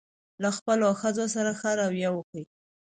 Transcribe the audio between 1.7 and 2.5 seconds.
راویه وکوئ.